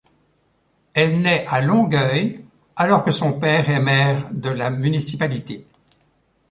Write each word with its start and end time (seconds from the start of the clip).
Elle 0.95 1.21
naît 1.21 1.45
à 1.45 1.61
Longueuil, 1.61 2.43
alors 2.75 3.03
que 3.05 3.11
son 3.11 3.39
père 3.39 3.69
est 3.69 3.79
maire 3.79 4.27
de 4.31 4.49
la 4.49 4.71
Municipalité. 4.71 5.63